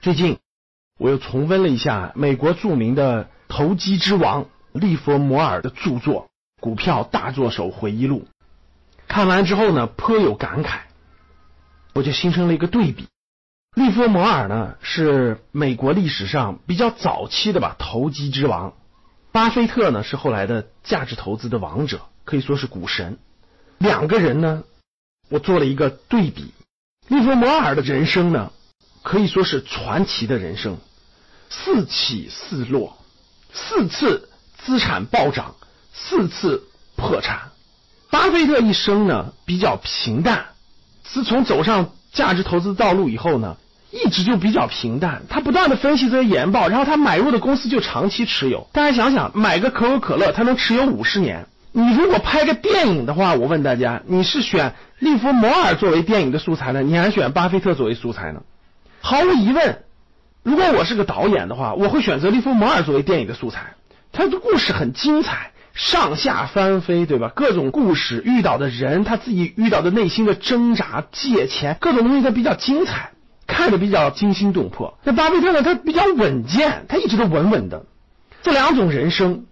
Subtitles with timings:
[0.00, 0.38] 最近
[0.98, 6.28] 我又重温了一下美国著名的投机之王利弗摩尔的著作
[6.62, 8.20] 《股票大作手回忆录》，
[9.08, 10.80] 看完之后呢，颇有感慨，
[11.94, 13.08] 我就形成了一个对比。
[13.74, 18.74] 利弗摩尔呢是美国历史上比较早期的吧投机之王，
[19.32, 23.18] 巴菲特呢是后来的价值投资的王者，可以说是股神。
[23.78, 24.64] 两个人呢，
[25.28, 26.52] 我做了一个对比。
[27.08, 28.50] 利弗摩尔的人生呢，
[29.06, 30.78] 可以说是传奇的人生，
[31.48, 32.98] 四起四落，
[33.52, 35.54] 四次资产暴涨，
[35.94, 36.64] 四次
[36.96, 37.52] 破产。
[38.10, 40.46] 巴菲特一生呢比较平淡，
[41.04, 43.56] 自从走上价值投资道路以后呢。
[43.92, 48.66] 一直就比较平淡，他不断的分析这些研报，然后他买入的公司就长期持有。
[48.72, 51.46] 大家想想，买个可口可乐，他能持有五十年。
[51.70, 58.42] 你如果拍个电影的话，我问大家，你是选利弗摩尔作为电影的素材呢，你还选巴菲特作为素材呢？
[59.06, 59.84] 毫无疑问，
[60.42, 63.74] 如果我是个导演的话，我会选择利弗摩尔作为电影的素材。
[64.10, 67.30] 他的故事很精彩，上下翻飞，对吧？
[67.32, 73.12] 各种故事遇到的人，他自己遇到的内心的挣扎、借钱，各种东西都比较精彩。
[73.46, 75.62] 看着比较惊心动魄，那巴菲特呢？
[75.62, 77.86] 他比较稳健，他一直都稳稳的。
[78.42, 79.46] 这两种人生，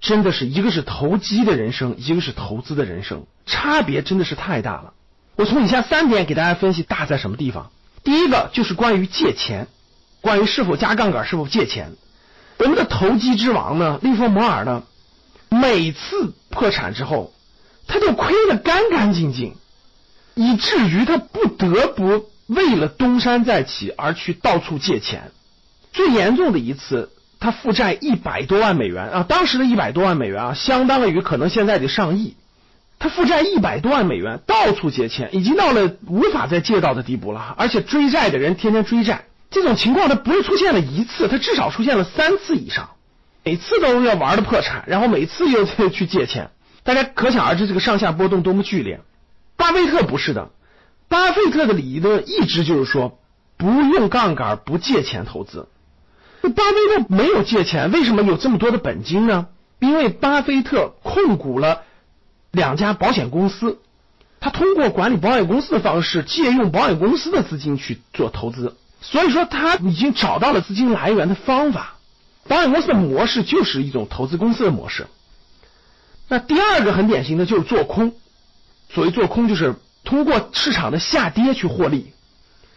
[0.00, 4.92] 真的是一个是投机的人生，一个是投资的人生，差别真的是太大了。
[5.34, 7.72] 我从以下三点给大家分析大在什么地方。
[8.04, 9.68] 第一个就是关于借钱，
[10.20, 11.92] 关于是否加杠杆，是否借钱。
[12.58, 14.82] 我们的投机之王呢，利弗摩尔呢，
[15.48, 17.32] 每次破产之后，
[17.86, 19.54] 他就亏得干干净净，
[20.34, 22.30] 以至于他不得不。
[22.48, 25.30] 为了东山再起而去到处借钱，
[25.92, 29.24] 最严重的一次，他负债一百多万美元啊！
[29.26, 32.36] 当时的一百多万美元啊，相当于可能现在的上亿。
[33.02, 37.56] 他负债一百多万美元，到处借钱，已经到了无法再借到的地步了。
[37.58, 42.90] 而且追债的人天天追债，这种情况他不是出现了一次，他至少出现了三次以上，
[43.42, 46.50] 每次都要玩的破产，然后每次又 去借钱。
[46.84, 49.00] 大家可想而知，这个上下波动多么剧烈。
[49.56, 50.50] 巴菲特不是的。
[51.08, 53.18] 巴菲特的理论一直就是说，
[53.56, 55.66] 不用杠杆，不借钱投资。
[56.42, 59.48] 巴菲特没有借钱，为什么有这么多的本金呢？
[59.80, 61.82] 因为巴菲特控股了
[62.52, 63.78] 两家保险公司，
[64.38, 68.76] 他通过管理保险公司的方式，借用保险公司的资金去做投资。
[69.00, 71.94] 所以说，他已经找到了资金来源的方法。
[72.46, 75.08] 保险公司的模式就是一种投资公司的模式。
[76.28, 78.14] 那第二个很典型的就是做空，
[78.88, 79.74] 所谓做空就是。
[80.04, 82.12] 通过市场的下跌去获利，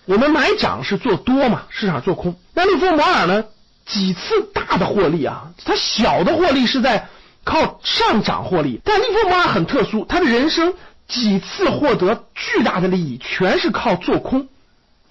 [0.05, 1.63] 我们买涨是做多嘛？
[1.69, 2.35] 市场做空。
[2.53, 3.45] 那利弗摩尔呢？
[3.83, 7.09] 几次大的获利啊，它小的获利是在
[7.45, 10.73] 靠上涨获利，但利弗莫尔很特殊，他的人生
[11.07, 14.49] 几次获得巨大的利益，全是靠做空。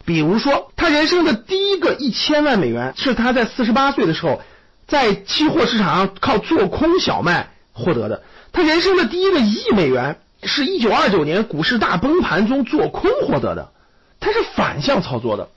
[0.05, 4.43] 比如说，他人生的第一个一千万美元是他在四十八岁的时候，
[4.87, 8.23] 在期货市场上靠做空小麦获得的。
[8.53, 10.19] 他人生的第一个一亿美元。
[10.47, 13.73] 是一九二九年股市大崩盘中做空获得的，
[14.21, 15.49] 他是反向操作的。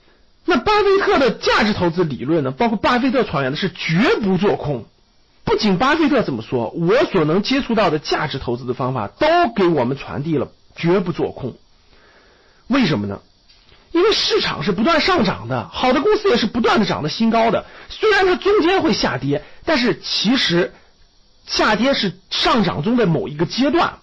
[0.46, 2.52] 那巴菲特的价值投资理论呢？
[2.52, 4.86] 包括巴菲特传言的是绝不做空。
[5.48, 9.26] 不仅巴菲特这么说，我所能接触到的价值投资的方法都
[9.56, 11.56] 给我们传递了绝不做空。
[12.66, 13.20] 为什么呢？
[13.92, 17.64] 因为市场是不断上涨的，好的公司也是不断的涨的新高的。
[17.88, 20.74] 虽然它中间会下跌，但是其实
[21.46, 23.94] 下跌是上涨中的某一个阶段。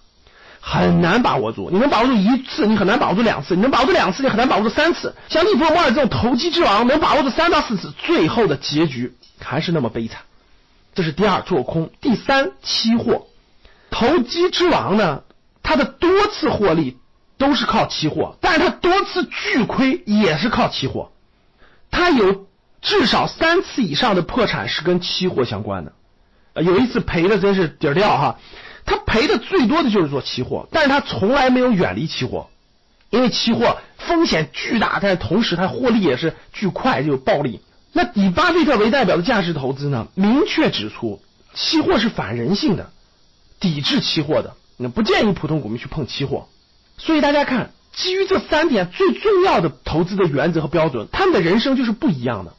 [0.60, 5.14] 很难把握住，你能把握住一次，你很难把握住两次；你能把握住两次，你很难把握住三次。
[5.28, 10.22] 像利弗莫尔这种投机之王，能把握住三到四次，最后的结局还是那么悲惨。
[10.96, 13.26] 这是第二，做空；第三，期货。
[13.90, 15.24] 投机之王呢，
[15.62, 16.96] 他的多次获利
[17.36, 21.12] 都是靠期货，但是他多次巨亏也是靠期货。
[21.90, 22.46] 他有
[22.80, 25.92] 至少三次以上的破产是跟期货相关的，
[26.62, 28.38] 有一次赔的真是底儿掉哈。
[28.86, 32.48] 他赔的最多的就是做期货，但是他从来没有远离期货，
[33.10, 37.60] 因为期货风险巨大，但是同时它获利也是巨快，就有暴利。
[37.96, 41.22] 那以巴菲特为代表的价值投资呢，明确指出
[41.54, 42.90] 期货是反人性的，
[43.58, 46.46] 抵制期货的，那不建议普通股民去碰期货。
[46.98, 52.52] 所以大家看，基于这三点最重要的投资的原则和标准，他们的人生就是不一样的。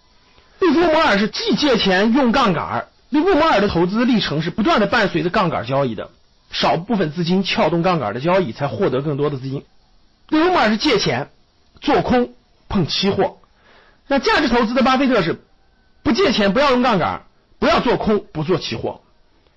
[0.60, 6.10] 利弗摩尔是既借钱用杠杆，利弗摩尔的投资历程是不断的伴随着杠杆交易的。
[6.50, 9.66] 少部分资金撬动杠杆的交易，才获得更多的资金。
[10.30, 11.30] 利弗莫尔是借钱
[11.80, 12.34] 做空
[12.70, 13.38] 碰期货，
[14.08, 15.42] 那价值投资的巴菲特是
[16.04, 17.24] 不借钱，不要用杠杆，
[17.60, 19.02] 不要做空，不做期货。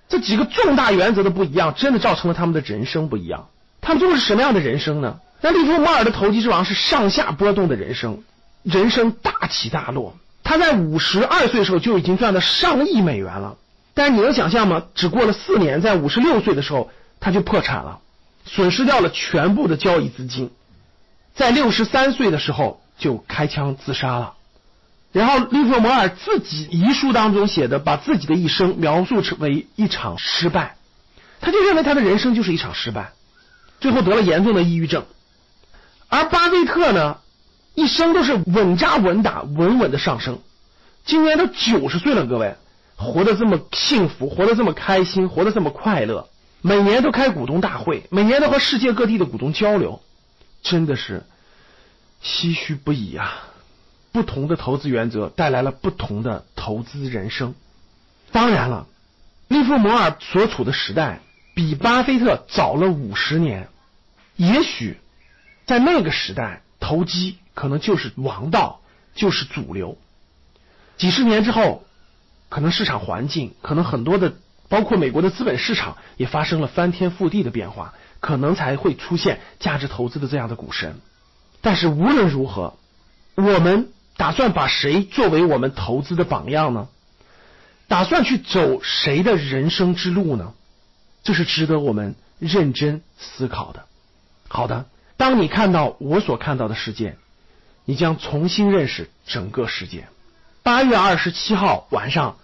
[0.09, 3.47] 这几个重大原则的不一样，真的造成了他们的人生不一样。
[3.79, 5.19] 他们都是什么样的人生呢？
[5.39, 8.23] 那利弗莫尔的投机之王是上下波动的人生，
[8.63, 13.57] 人生大起大落，他在五十二岁的时候就已经赚了上亿美元了。
[13.93, 14.83] 但是你能想象吗？
[14.93, 17.99] 只过了四年，在五十六岁的时候他就破产了，
[18.45, 20.51] 损失掉了全部的交易资金，
[21.33, 24.33] 在六十三岁的时候就开枪自杀了。
[25.11, 30.77] 然后利弗摩尔自己遗书当中写的，把自己的一生描述成为一场失败，
[31.39, 33.11] 他就认为他的人生就是一场失败，
[33.79, 35.05] 最后得了严重的抑郁症。
[36.07, 37.17] 而巴菲特呢，
[37.75, 40.39] 一生都是稳扎稳打，稳稳的上升，
[41.05, 42.55] 今年都九十岁了，各位。
[42.95, 46.29] 活得这么幸福，活得这么开心，活得这么快乐，
[46.61, 50.03] 每年都开股东大会，每年都和世界各地的股东交流，
[50.61, 51.23] 真的是
[52.23, 53.47] 唏嘘不已啊！
[54.11, 57.55] 不同的投资原则带来了不同的投资人生。
[58.31, 58.87] 当然了，
[59.47, 61.19] 利弗摩尔所处的时代
[61.55, 63.69] 比巴菲特早了五十年，
[64.35, 64.97] 也许
[65.65, 68.81] 在那个时代，投机可能就是王道，
[69.13, 69.97] 就是主流。
[70.97, 71.83] 几十年之后。
[72.53, 74.33] 可能市场环境，可能很多的，
[74.67, 80.99] 包括美国的资本市场也发生了翻天覆地的变化，可能才会出现价值投资的这样的股神。
[81.61, 82.77] 但是无论如何，
[83.35, 83.87] 我们
[84.21, 86.89] 打算把谁作为我们投资的榜样呢？
[87.87, 90.53] 打算去走谁的人生之路呢？
[91.23, 93.87] 这是值得我们认真思考的。
[94.47, 94.85] 好的，
[95.17, 97.17] 当你看到我所看到的世界，
[97.83, 100.07] 你将重新认识整个世界。
[100.61, 102.37] 八月二十七号晚上。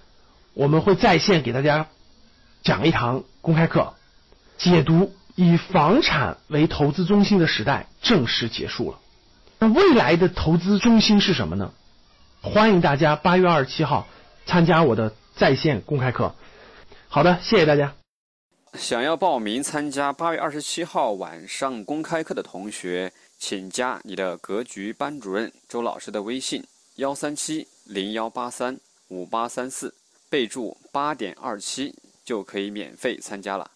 [0.55, 1.85] 我们会在线给大家
[2.63, 3.93] 讲一堂公开课，
[4.57, 8.97] 解读以房产为投资中心的时代正式结束了。
[9.67, 11.71] 未来的投资中心是什么呢？
[12.41, 14.07] 欢迎大家八月二十七号
[14.45, 16.33] 参加我的在线公开课。
[17.07, 17.93] 好的，谢谢大家。
[18.73, 26.63] 想要报名参加八月二十七号晚上公开课的同学，请加你的格局班主任周老师的微信：
[26.95, 28.79] 幺三七零幺八三
[29.09, 29.93] 五八三四。
[30.29, 33.71] 备注八点二七就可以免费参加了。